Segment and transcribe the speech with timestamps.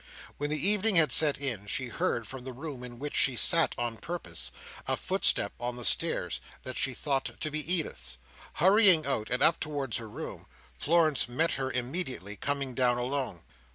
[0.39, 3.75] When the evening had set in, she heard, from the room in which she sat
[3.77, 4.51] on purpose,
[4.87, 8.17] a footstep on the stairs that she thought to be Edith's.
[8.53, 13.43] Hurrying out, and up towards her room, Florence met her immediately, coming down alone.